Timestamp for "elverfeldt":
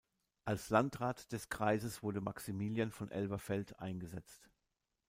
3.11-3.77